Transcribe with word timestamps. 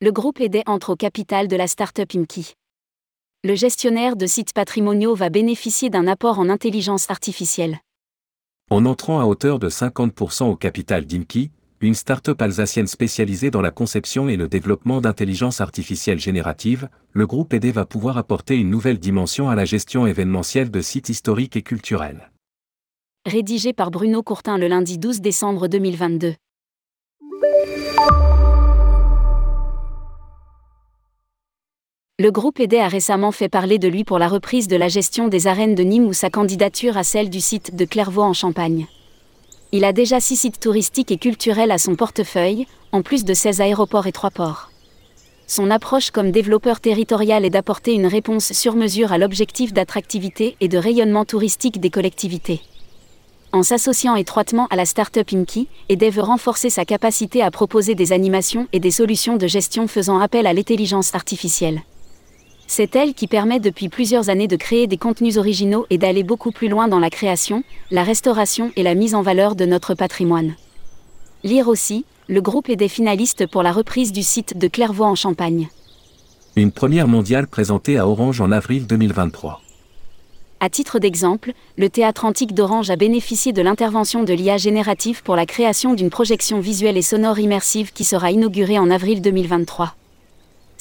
le 0.00 0.12
groupe 0.12 0.40
EDE 0.40 0.62
entre 0.66 0.90
au 0.90 0.96
capital 0.96 1.48
de 1.48 1.56
la 1.56 1.66
start-up 1.66 2.14
Imki. 2.14 2.56
Le 3.42 3.54
gestionnaire 3.54 4.16
de 4.16 4.26
sites 4.26 4.52
patrimoniaux 4.52 5.14
va 5.14 5.30
bénéficier 5.30 5.88
d'un 5.88 6.06
apport 6.06 6.38
en 6.38 6.50
intelligence 6.50 7.10
artificielle. 7.10 7.78
En 8.70 8.84
entrant 8.86 9.20
à 9.20 9.24
hauteur 9.24 9.58
de 9.58 9.70
50% 9.70 10.50
au 10.50 10.56
capital 10.56 11.06
d'Imki, 11.06 11.52
une 11.80 11.94
start-up 11.94 12.42
alsacienne 12.42 12.86
spécialisée 12.86 13.50
dans 13.50 13.62
la 13.62 13.70
conception 13.70 14.28
et 14.28 14.36
le 14.36 14.48
développement 14.48 15.00
d'intelligence 15.00 15.60
artificielle 15.60 16.18
générative, 16.18 16.88
le 17.12 17.26
groupe 17.26 17.54
ED 17.54 17.66
va 17.66 17.86
pouvoir 17.86 18.18
apporter 18.18 18.56
une 18.56 18.70
nouvelle 18.70 18.98
dimension 18.98 19.48
à 19.48 19.54
la 19.54 19.64
gestion 19.64 20.06
événementielle 20.06 20.70
de 20.70 20.80
sites 20.80 21.08
historiques 21.08 21.56
et 21.56 21.62
culturels. 21.62 22.30
Rédigé 23.26 23.72
par 23.72 23.90
Bruno 23.90 24.22
Courtin 24.22 24.58
le 24.58 24.68
lundi 24.68 24.98
12 24.98 25.20
décembre 25.20 25.68
2022. 25.68 26.34
Le 32.20 32.30
groupe 32.30 32.60
ED 32.60 32.74
a 32.74 32.86
récemment 32.86 33.32
fait 33.32 33.48
parler 33.48 33.80
de 33.80 33.88
lui 33.88 34.04
pour 34.04 34.20
la 34.20 34.28
reprise 34.28 34.68
de 34.68 34.76
la 34.76 34.86
gestion 34.86 35.26
des 35.26 35.48
arènes 35.48 35.74
de 35.74 35.82
Nîmes 35.82 36.06
ou 36.06 36.12
sa 36.12 36.30
candidature 36.30 36.96
à 36.96 37.02
celle 37.02 37.28
du 37.28 37.40
site 37.40 37.74
de 37.74 37.84
Clairvaux 37.84 38.22
en 38.22 38.32
Champagne. 38.32 38.86
Il 39.72 39.84
a 39.84 39.92
déjà 39.92 40.20
six 40.20 40.36
sites 40.36 40.60
touristiques 40.60 41.10
et 41.10 41.18
culturels 41.18 41.72
à 41.72 41.78
son 41.78 41.96
portefeuille, 41.96 42.68
en 42.92 43.02
plus 43.02 43.24
de 43.24 43.34
16 43.34 43.60
aéroports 43.60 44.06
et 44.06 44.12
trois 44.12 44.30
ports. 44.30 44.70
Son 45.48 45.72
approche 45.72 46.12
comme 46.12 46.30
développeur 46.30 46.78
territorial 46.78 47.44
est 47.44 47.50
d'apporter 47.50 47.94
une 47.94 48.06
réponse 48.06 48.52
sur 48.52 48.76
mesure 48.76 49.10
à 49.10 49.18
l'objectif 49.18 49.72
d'attractivité 49.72 50.56
et 50.60 50.68
de 50.68 50.78
rayonnement 50.78 51.24
touristique 51.24 51.80
des 51.80 51.90
collectivités. 51.90 52.60
En 53.50 53.64
s'associant 53.64 54.14
étroitement 54.14 54.68
à 54.70 54.76
la 54.76 54.86
start-up 54.86 55.30
Inky, 55.32 55.66
EDE 55.88 56.12
veut 56.12 56.22
renforcer 56.22 56.70
sa 56.70 56.84
capacité 56.84 57.42
à 57.42 57.50
proposer 57.50 57.96
des 57.96 58.12
animations 58.12 58.68
et 58.72 58.78
des 58.78 58.92
solutions 58.92 59.36
de 59.36 59.48
gestion 59.48 59.88
faisant 59.88 60.20
appel 60.20 60.46
à 60.46 60.52
l'intelligence 60.52 61.12
artificielle. 61.16 61.82
C'est 62.66 62.96
elle 62.96 63.14
qui 63.14 63.26
permet 63.26 63.60
depuis 63.60 63.88
plusieurs 63.88 64.30
années 64.30 64.48
de 64.48 64.56
créer 64.56 64.86
des 64.86 64.96
contenus 64.96 65.36
originaux 65.36 65.86
et 65.90 65.98
d'aller 65.98 66.22
beaucoup 66.22 66.50
plus 66.50 66.68
loin 66.68 66.88
dans 66.88 66.98
la 66.98 67.10
création, 67.10 67.62
la 67.90 68.02
restauration 68.02 68.72
et 68.76 68.82
la 68.82 68.94
mise 68.94 69.14
en 69.14 69.22
valeur 69.22 69.54
de 69.54 69.66
notre 69.66 69.94
patrimoine. 69.94 70.54
Lire 71.42 71.68
aussi, 71.68 72.04
le 72.26 72.40
groupe 72.40 72.70
est 72.70 72.76
des 72.76 72.88
finalistes 72.88 73.46
pour 73.46 73.62
la 73.62 73.72
reprise 73.72 74.12
du 74.12 74.22
site 74.22 74.56
de 74.56 74.66
Clairvaux 74.66 75.04
en 75.04 75.14
Champagne. 75.14 75.68
Une 76.56 76.72
première 76.72 77.08
mondiale 77.08 77.46
présentée 77.46 77.98
à 77.98 78.08
Orange 78.08 78.40
en 78.40 78.50
avril 78.50 78.86
2023. 78.86 79.60
À 80.60 80.70
titre 80.70 80.98
d'exemple, 80.98 81.52
le 81.76 81.90
théâtre 81.90 82.24
antique 82.24 82.54
d'Orange 82.54 82.88
a 82.88 82.96
bénéficié 82.96 83.52
de 83.52 83.60
l'intervention 83.60 84.24
de 84.24 84.32
l'IA 84.32 84.56
générative 84.56 85.22
pour 85.22 85.36
la 85.36 85.44
création 85.44 85.92
d'une 85.92 86.08
projection 86.08 86.60
visuelle 86.60 86.96
et 86.96 87.02
sonore 87.02 87.38
immersive 87.38 87.92
qui 87.92 88.04
sera 88.04 88.30
inaugurée 88.30 88.78
en 88.78 88.90
avril 88.90 89.20
2023. 89.20 89.94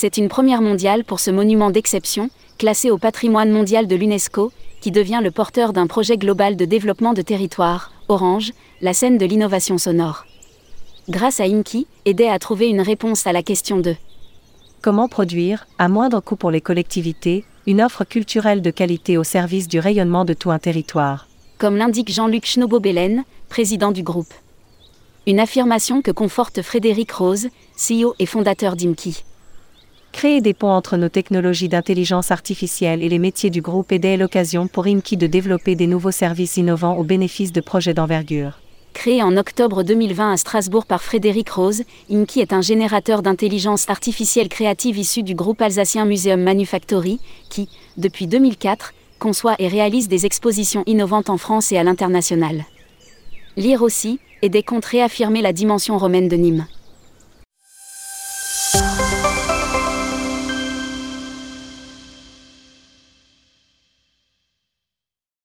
C'est 0.00 0.16
une 0.16 0.28
première 0.28 0.62
mondiale 0.62 1.02
pour 1.02 1.18
ce 1.18 1.32
monument 1.32 1.72
d'exception, 1.72 2.30
classé 2.56 2.88
au 2.88 2.98
patrimoine 2.98 3.50
mondial 3.50 3.88
de 3.88 3.96
l'UNESCO, 3.96 4.52
qui 4.80 4.92
devient 4.92 5.18
le 5.20 5.32
porteur 5.32 5.72
d'un 5.72 5.88
projet 5.88 6.16
global 6.16 6.54
de 6.54 6.64
développement 6.64 7.14
de 7.14 7.20
territoire, 7.20 7.90
Orange, 8.06 8.52
la 8.80 8.94
scène 8.94 9.18
de 9.18 9.26
l'innovation 9.26 9.76
sonore. 9.76 10.24
Grâce 11.08 11.40
à 11.40 11.46
Inky, 11.46 11.88
aider 12.04 12.28
à 12.28 12.38
trouver 12.38 12.68
une 12.68 12.80
réponse 12.80 13.26
à 13.26 13.32
la 13.32 13.42
question 13.42 13.80
de 13.80 13.96
Comment 14.82 15.08
produire, 15.08 15.66
à 15.78 15.88
moindre 15.88 16.20
coût 16.20 16.36
pour 16.36 16.52
les 16.52 16.60
collectivités, 16.60 17.44
une 17.66 17.82
offre 17.82 18.04
culturelle 18.04 18.62
de 18.62 18.70
qualité 18.70 19.18
au 19.18 19.24
service 19.24 19.66
du 19.66 19.80
rayonnement 19.80 20.24
de 20.24 20.32
tout 20.32 20.52
un 20.52 20.60
territoire? 20.60 21.26
Comme 21.58 21.76
l'indique 21.76 22.12
Jean-Luc 22.12 22.46
Schnobo-Belen, 22.46 23.24
président 23.48 23.90
du 23.90 24.04
groupe. 24.04 24.32
Une 25.26 25.40
affirmation 25.40 26.02
que 26.02 26.12
conforte 26.12 26.62
Frédéric 26.62 27.10
Rose, 27.10 27.48
CEO 27.76 28.14
et 28.20 28.26
fondateur 28.26 28.76
d'Imki. 28.76 29.24
Créer 30.18 30.40
des 30.40 30.52
ponts 30.52 30.72
entre 30.72 30.96
nos 30.96 31.08
technologies 31.08 31.68
d'intelligence 31.68 32.32
artificielle 32.32 33.04
et 33.04 33.08
les 33.08 33.20
métiers 33.20 33.50
du 33.50 33.62
groupe 33.62 33.92
est 33.92 34.16
l'occasion 34.16 34.66
pour 34.66 34.88
IMKI 34.88 35.16
de 35.16 35.28
développer 35.28 35.76
des 35.76 35.86
nouveaux 35.86 36.10
services 36.10 36.56
innovants 36.56 36.96
au 36.96 37.04
bénéfice 37.04 37.52
de 37.52 37.60
projets 37.60 37.94
d'envergure. 37.94 38.58
Créé 38.94 39.22
en 39.22 39.36
octobre 39.36 39.84
2020 39.84 40.32
à 40.32 40.36
Strasbourg 40.36 40.86
par 40.86 41.04
Frédéric 41.04 41.50
Rose, 41.50 41.84
IMKI 42.10 42.40
est 42.40 42.52
un 42.52 42.62
générateur 42.62 43.22
d'intelligence 43.22 43.88
artificielle 43.88 44.48
créative 44.48 44.98
issu 44.98 45.22
du 45.22 45.36
groupe 45.36 45.62
alsacien 45.62 46.04
Museum 46.04 46.42
Manufactory, 46.42 47.20
qui, 47.48 47.68
depuis 47.96 48.26
2004, 48.26 48.94
conçoit 49.20 49.54
et 49.60 49.68
réalise 49.68 50.08
des 50.08 50.26
expositions 50.26 50.82
innovantes 50.86 51.30
en 51.30 51.38
France 51.38 51.70
et 51.70 51.78
à 51.78 51.84
l'international. 51.84 52.64
Lire 53.56 53.82
aussi, 53.82 54.18
et 54.42 54.48
des 54.48 54.64
réaffirmer 54.84 55.42
la 55.42 55.52
dimension 55.52 55.96
romaine 55.96 56.26
de 56.26 56.34
Nîmes. 56.34 56.66